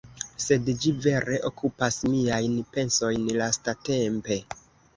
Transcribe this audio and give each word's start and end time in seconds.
Sed 0.45 0.71
ĝi 0.85 0.93
vere 1.03 1.37
okupas 1.49 2.01
miajn 2.15 2.57
pensojn 2.79 3.31
lastatempe 3.45 4.43